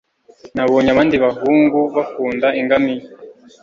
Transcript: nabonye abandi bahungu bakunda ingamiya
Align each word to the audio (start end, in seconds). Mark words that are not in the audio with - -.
nabonye 0.55 0.89
abandi 0.91 1.15
bahungu 1.23 1.79
bakunda 1.95 2.47
ingamiya 2.59 3.05